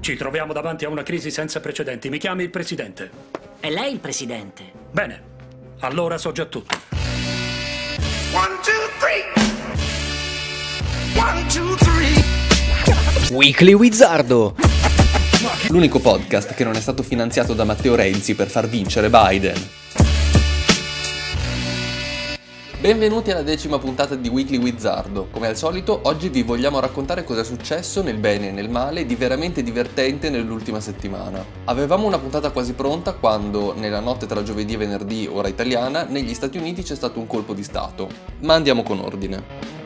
[0.00, 2.08] Ci troviamo davanti a una crisi senza precedenti.
[2.08, 3.10] Mi chiami il presidente.
[3.60, 4.62] È lei il presidente.
[4.90, 5.22] Bene,
[5.80, 6.74] allora so già tutto.
[8.32, 9.24] One, two, three.
[11.22, 13.36] One, two, three.
[13.36, 14.56] Weekly Wizardo!
[15.68, 19.68] L'unico podcast che non è stato finanziato da Matteo Renzi per far vincere Biden.
[22.80, 25.26] Benvenuti alla decima puntata di Weekly Wizardo.
[25.30, 29.04] Come al solito, oggi vi vogliamo raccontare cosa è successo nel bene e nel male
[29.04, 31.44] di veramente divertente nell'ultima settimana.
[31.64, 36.32] Avevamo una puntata quasi pronta quando, nella notte tra giovedì e venerdì, ora italiana, negli
[36.32, 38.08] Stati Uniti c'è stato un colpo di Stato.
[38.38, 39.79] Ma andiamo con ordine.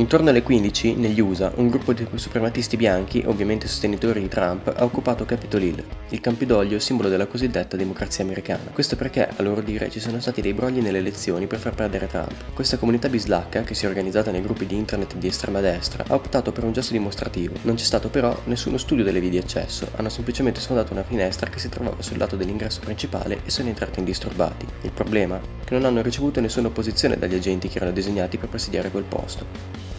[0.00, 4.82] Intorno alle 15, negli USA, un gruppo di suprematisti bianchi, ovviamente sostenitori di Trump, ha
[4.82, 8.70] occupato Capitol Hill, il Campidoglio simbolo della cosiddetta democrazia americana.
[8.72, 12.06] Questo perché, a loro dire, ci sono stati dei brogli nelle elezioni per far perdere
[12.06, 12.32] Trump.
[12.54, 16.14] Questa comunità bislacca, che si è organizzata nei gruppi di internet di estrema destra, ha
[16.14, 17.56] optato per un gesto dimostrativo.
[17.60, 21.50] Non c'è stato però nessuno studio delle vie di accesso, hanno semplicemente sfondato una finestra
[21.50, 24.66] che si trovava sul lato dell'ingresso principale e sono entrati indisturbati.
[24.80, 25.38] Il problema?
[25.62, 29.89] Che non hanno ricevuto nessuna opposizione dagli agenti che erano disegnati per presidiare quel posto.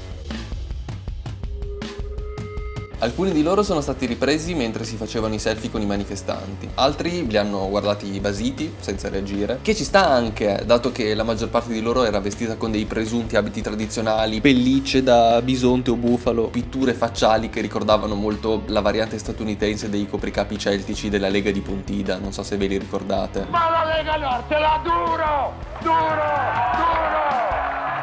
[3.04, 7.26] Alcuni di loro sono stati ripresi mentre si facevano i selfie con i manifestanti, altri
[7.26, 11.74] li hanno guardati basiti, senza reagire, che ci sta anche, dato che la maggior parte
[11.74, 16.94] di loro era vestita con dei presunti abiti tradizionali, pellicce da bisonte o bufalo, pitture
[16.94, 22.32] facciali che ricordavano molto la variante statunitense dei copricapi celtici della Lega di Pontida, non
[22.32, 23.48] so se ve li ricordate.
[23.50, 25.54] Ma la Lega Nord te la duro!
[25.82, 26.40] Duro!
[26.76, 27.31] Duro!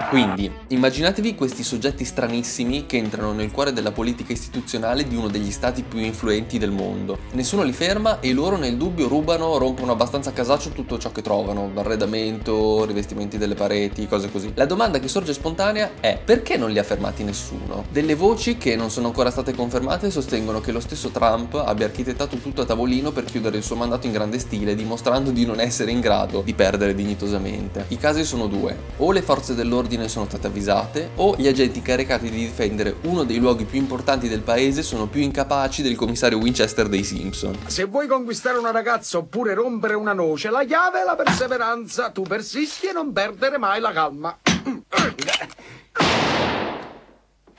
[0.08, 5.50] Quindi, immaginatevi questi soggetti stranissimi che entrano nel cuore della politica istituzionale di uno degli
[5.50, 7.18] stati più influenti del mondo.
[7.32, 11.20] Nessuno li ferma e loro nel dubbio rubano, rompono abbastanza a casaccio tutto ciò che
[11.20, 14.50] trovano, arredamento, rivestimenti delle pareti, cose così.
[14.54, 17.84] La domanda che sorge spontanea è perché non li ha fermati nessuno?
[17.90, 22.38] Delle voci che non sono ancora state confermate sostengono che lo stesso Trump abbia architettato
[22.38, 25.90] tutto a tavolino per chiudere il suo mandato in grande stile, dimostrando di non essere
[25.90, 27.84] in grado di perdere dignitosamente.
[27.88, 32.30] I casi sono due, o le forze dell'ordine sono state avvisate o gli agenti incaricati
[32.30, 36.88] di difendere uno dei luoghi più importanti del paese sono più incapaci del commissario Winchester
[36.88, 37.56] dei Simpson.
[37.66, 42.10] Se vuoi conquistare una ragazza oppure rompere una noce, la chiave è la perseveranza.
[42.10, 44.38] Tu persisti e non perdere mai la calma.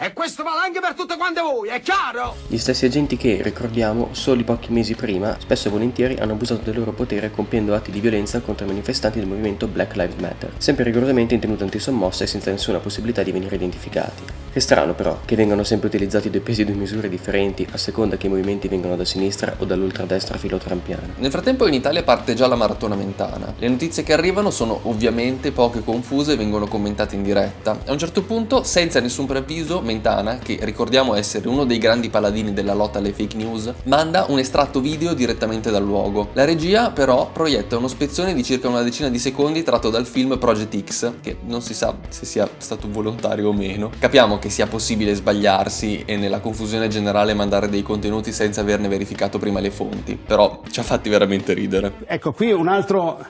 [0.01, 2.37] E questo vale anche per tutte quante voi, è chiaro?
[2.47, 6.77] Gli stessi agenti che, ricordiamo, soli pochi mesi prima, spesso e volentieri hanno abusato del
[6.77, 10.85] loro potere compiendo atti di violenza contro i manifestanti del movimento Black Lives Matter, sempre
[10.85, 14.23] rigorosamente in tenuta antisommossa e senza nessuna possibilità di venire identificati.
[14.53, 18.15] È strano però che vengano sempre utilizzati due pesi e due misure differenti a seconda
[18.15, 21.15] che i movimenti vengano da sinistra o dall'ultradestra filotrampiana.
[21.17, 23.53] Nel frattempo in Italia parte già la maratona mentana.
[23.57, 27.79] Le notizie che arrivano sono ovviamente poche confuse e vengono commentate in diretta.
[27.85, 32.53] A un certo punto, senza nessun preavviso, Mentana, che ricordiamo essere uno dei grandi paladini
[32.53, 36.29] della lotta alle fake news, manda un estratto video direttamente dal luogo.
[36.33, 40.37] La regia però proietta uno spezzone di circa una decina di secondi tratto dal film
[40.37, 43.89] Project X, che non si sa se sia stato volontario o meno.
[43.97, 49.39] Capiamo che sia possibile sbagliarsi e nella confusione generale mandare dei contenuti senza averne verificato
[49.39, 51.93] prima le fonti, però ci ha fatti veramente ridere.
[52.05, 53.25] Ecco, qui un altro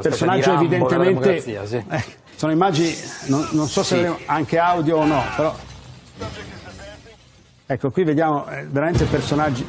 [0.00, 1.40] personaggio Rambo evidentemente...
[1.40, 1.52] sì.
[1.90, 2.04] eh,
[2.36, 2.94] sono immagini,
[3.26, 5.65] non, non so se avremo anche audio o no, però...
[7.68, 9.66] Ecco, qui vediamo eh, veramente personaggi...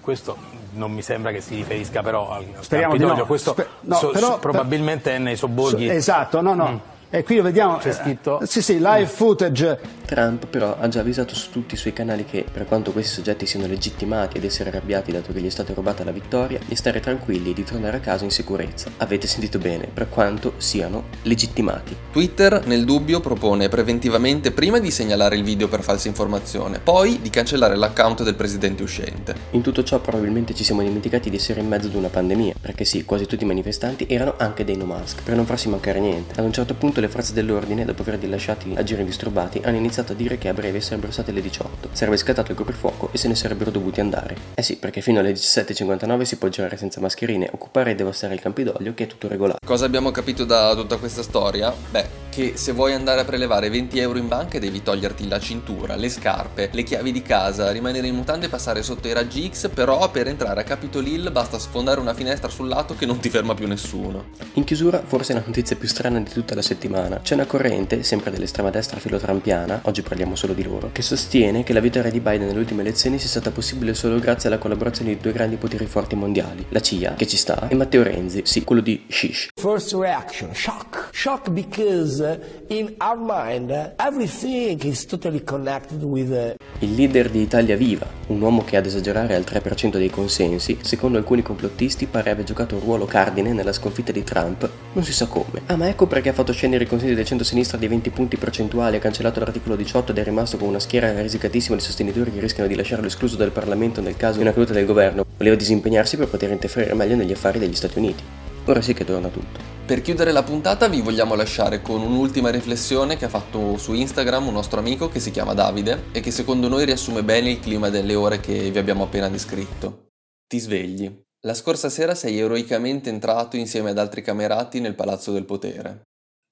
[0.00, 0.36] Questo
[0.72, 3.26] non mi sembra che si riferisca però al Speriamo di Campidoglio, no.
[3.26, 5.86] questo Spe- no, so- però- probabilmente è nei sobborghi.
[5.86, 6.80] So- esatto, no, no.
[7.10, 7.78] E qui lo vediamo...
[7.78, 8.40] C'è eh, scritto?
[8.44, 9.78] Sì, sì, live footage.
[10.04, 13.46] Trump però ha già avvisato su tutti i suoi canali che, per quanto questi soggetti
[13.46, 17.00] siano legittimati ad essere arrabbiati dato che gli è stata rubata la vittoria, di stare
[17.00, 18.90] tranquilli e di tornare a casa in sicurezza.
[18.98, 21.96] Avete sentito bene, per quanto siano legittimati.
[22.12, 27.30] Twitter, nel dubbio, propone preventivamente prima di segnalare il video per falsa informazione, poi di
[27.30, 29.34] cancellare l'account del presidente uscente.
[29.52, 32.84] In tutto ciò probabilmente ci siamo dimenticati di essere in mezzo ad una pandemia, perché
[32.84, 36.38] sì, quasi tutti i manifestanti erano anche dei no mask, per non farsi mancare niente.
[36.38, 40.14] Ad un certo punto le forze dell'ordine, dopo averli lasciati agire indisturbati, hanno iniziato a
[40.14, 43.34] dire che a breve sarebbero state le 18, sarebbe scattato il coprifuoco e se ne
[43.34, 44.36] sarebbero dovuti andare.
[44.54, 48.40] Eh sì, perché fino alle 17.59 si può girare senza mascherine, occupare e devastare il
[48.40, 49.58] Campidoglio che è tutto regolare.
[49.64, 51.72] Cosa abbiamo capito da tutta questa storia?
[51.90, 55.96] Beh, che se vuoi andare a prelevare 20 euro in banca devi toglierti la cintura,
[55.96, 59.68] le scarpe, le chiavi di casa, rimanere in mutande e passare sotto i raggi X,
[59.70, 63.28] però per entrare a Capitol Hill basta sfondare una finestra sul lato che non ti
[63.28, 64.26] ferma più nessuno.
[64.52, 68.30] In chiusura, forse la notizia più strana di tutta la settimana c'è una corrente, sempre
[68.30, 72.46] dell'estrema destra filotrampiana, oggi parliamo solo di loro, che sostiene che la vittoria di Biden
[72.46, 76.14] nelle ultime elezioni sia stata possibile solo grazie alla collaborazione di due grandi poteri forti
[76.14, 79.48] mondiali, la CIA, che ci sta, e Matteo Renzi, sì, quello di Shish.
[79.56, 81.08] First reaction, shock.
[81.10, 82.27] Shock because
[82.68, 86.30] in our mind uh, everything is totally connected with...
[86.30, 86.54] Uh...
[86.80, 91.18] Il leader di Italia Viva, un uomo che ad esagerare al 3% dei consensi, secondo
[91.18, 95.26] alcuni complottisti pare aver giocato un ruolo cardine nella sconfitta di Trump, non si sa
[95.26, 95.62] come.
[95.66, 98.96] Ah ma ecco perché ha fatto scendere i consigli del centro-sinistra di 20 punti percentuali,
[98.96, 102.68] ha cancellato l'articolo 18 ed è rimasto con una schiera risicatissima di sostenitori che rischiano
[102.68, 105.24] di lasciarlo escluso dal Parlamento nel caso di una caduta del governo.
[105.36, 108.22] Voleva disimpegnarsi per poter interferire meglio negli affari degli Stati Uniti.
[108.64, 109.77] Ora sì che torna tutto.
[109.88, 114.46] Per chiudere la puntata vi vogliamo lasciare con un'ultima riflessione che ha fatto su Instagram
[114.46, 117.88] un nostro amico che si chiama Davide e che secondo noi riassume bene il clima
[117.88, 120.08] delle ore che vi abbiamo appena descritto.
[120.46, 121.10] Ti svegli.
[121.46, 126.02] La scorsa sera sei eroicamente entrato insieme ad altri camerati nel palazzo del potere.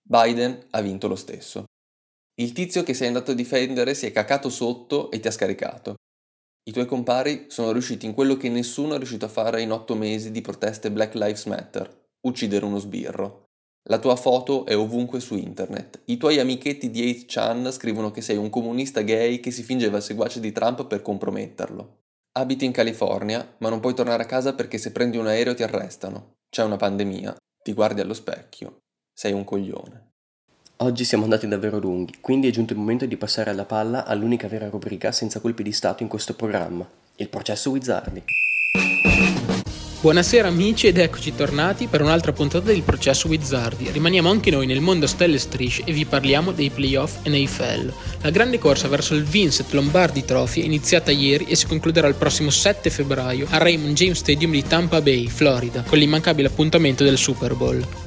[0.00, 1.66] Biden ha vinto lo stesso.
[2.40, 5.96] Il tizio che sei andato a difendere si è cacato sotto e ti ha scaricato.
[6.70, 9.94] I tuoi compari sono riusciti in quello che nessuno è riuscito a fare in otto
[9.94, 13.44] mesi di proteste Black Lives Matter, uccidere uno sbirro.
[13.88, 16.00] La tua foto è ovunque su internet.
[16.06, 20.40] I tuoi amichetti di 8chan scrivono che sei un comunista gay che si fingeva seguace
[20.40, 22.00] di Trump per comprometterlo.
[22.32, 25.62] Abiti in California, ma non puoi tornare a casa perché se prendi un aereo ti
[25.62, 26.34] arrestano.
[26.50, 28.78] C'è una pandemia, ti guardi allo specchio.
[29.14, 30.10] Sei un coglione.
[30.80, 34.46] Oggi siamo andati davvero lunghi, quindi è giunto il momento di passare alla palla all'unica
[34.46, 36.86] vera rubrica senza colpi di Stato in questo programma,
[37.16, 38.22] il processo Wizzardi.
[40.06, 43.90] Buonasera amici ed eccoci tornati per un'altra puntata del processo Wizzardi.
[43.90, 47.92] Rimaniamo anche noi nel mondo stelle strisce e vi parliamo dei playoff NFL.
[48.20, 52.14] La grande corsa verso il Vincent Lombardi Trophy è iniziata ieri e si concluderà il
[52.14, 57.18] prossimo 7 febbraio al Raymond James Stadium di Tampa Bay, Florida, con l'immancabile appuntamento del
[57.18, 58.05] Super Bowl.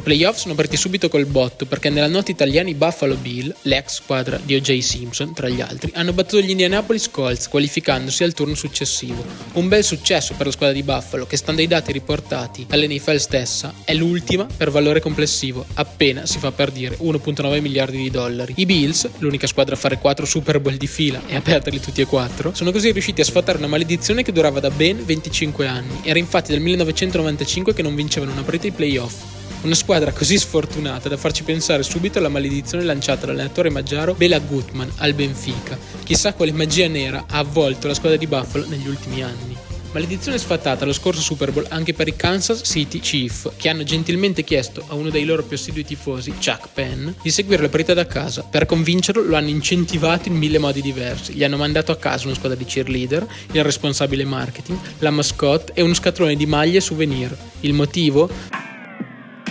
[0.00, 3.96] I playoff sono partiti subito col botto perché nella nota italiana i Buffalo Bill, l'ex
[3.96, 4.78] squadra di O.J.
[4.78, 9.22] Simpson tra gli altri, hanno battuto gli Indianapolis Colts qualificandosi al turno successivo.
[9.52, 13.74] Un bel successo per la squadra di Buffalo che stando ai dati riportati all'NFL stessa
[13.84, 18.54] è l'ultima per valore complessivo, appena si fa per dire 1.9 miliardi di dollari.
[18.56, 22.00] I Bills, l'unica squadra a fare 4 Super Bowl di fila e a perderli tutti
[22.00, 26.00] e quattro, sono così riusciti a sfatare una maledizione che durava da ben 25 anni.
[26.04, 29.39] Era infatti dal 1995 che non vincevano una partita ai playoff.
[29.62, 34.90] Una squadra così sfortunata da farci pensare subito alla maledizione lanciata dall'allenatore maggiaro Bela Gutman
[34.96, 35.78] al Benfica.
[36.02, 39.54] Chissà quale magia nera ha avvolto la squadra di Buffalo negli ultimi anni.
[39.92, 44.44] Maledizione sfatata lo scorso Super Bowl anche per i Kansas City Chief, che hanno gentilmente
[44.44, 48.06] chiesto a uno dei loro più assidui tifosi, Chuck Penn, di seguire la partita da
[48.06, 48.42] casa.
[48.42, 51.34] Per convincerlo lo hanno incentivato in mille modi diversi.
[51.34, 55.82] Gli hanno mandato a casa una squadra di cheerleader, il responsabile marketing, la mascotte e
[55.82, 57.36] uno scatolone di maglie e souvenir.
[57.60, 58.30] Il motivo?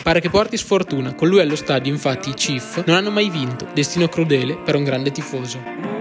[0.02, 3.68] Pare che porti sfortuna, con lui allo stadio infatti i Chief non hanno mai vinto,
[3.74, 5.99] destino crudele per un grande tifoso.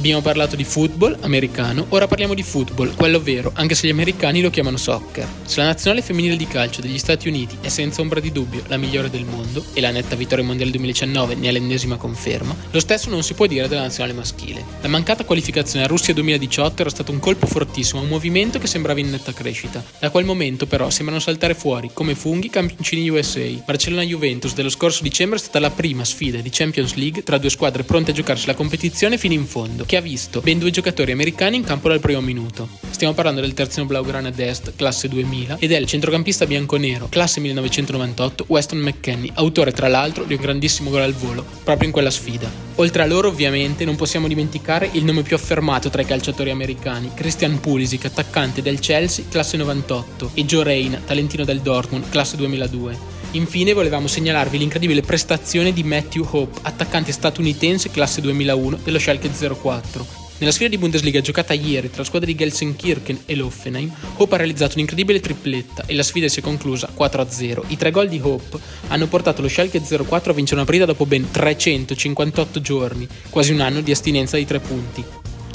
[0.00, 4.40] Abbiamo parlato di football americano, ora parliamo di football, quello vero, anche se gli americani
[4.40, 5.28] lo chiamano soccer.
[5.44, 8.78] Se la nazionale femminile di calcio degli Stati Uniti è senza ombra di dubbio la
[8.78, 13.10] migliore del mondo e la netta vittoria mondiale 2019 ne è l'ennesima conferma, lo stesso
[13.10, 14.64] non si può dire della nazionale maschile.
[14.80, 18.68] La mancata qualificazione a Russia 2018 era stato un colpo fortissimo a un movimento che
[18.68, 19.84] sembrava in netta crescita.
[19.98, 23.44] Da quel momento però sembrano saltare fuori come funghi campioncini USA.
[23.66, 27.82] Barcellona-Juventus dello scorso dicembre è stata la prima sfida di Champions League tra due squadre
[27.82, 31.56] pronte a giocarsi la competizione fino in fondo che ha visto ben due giocatori americani
[31.56, 32.68] in campo dal primo minuto.
[32.90, 38.78] Stiamo parlando del terzino blaugrana Dest, classe 2000, e del centrocampista bianconero, classe 1998, Weston
[38.78, 42.48] McKenney, autore tra l'altro di un grandissimo gol al volo, proprio in quella sfida.
[42.76, 47.10] Oltre a loro, ovviamente, non possiamo dimenticare il nome più affermato tra i calciatori americani,
[47.12, 53.19] Christian Pulisic, attaccante del Chelsea, classe 98, e Joe Reina, talentino del Dortmund, classe 2002.
[53.32, 60.04] Infine volevamo segnalarvi l'incredibile prestazione di Matthew Hope, attaccante statunitense classe 2001 dello Schalke 04.
[60.38, 64.38] Nella sfida di Bundesliga giocata ieri tra la squadra di Gelsenkirchen e l'Offenheim, Hope ha
[64.38, 67.62] realizzato un'incredibile tripletta e la sfida si è conclusa 4-0.
[67.68, 68.58] I tre gol di Hope
[68.88, 73.60] hanno portato lo Schalke 04 a vincere una partita dopo ben 358 giorni, quasi un
[73.60, 75.04] anno di astinenza di tre punti.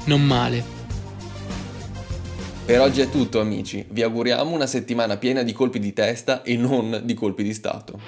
[0.05, 0.74] Non male.
[2.65, 6.57] Per oggi è tutto amici, vi auguriamo una settimana piena di colpi di testa e
[6.57, 7.99] non di colpi di Stato.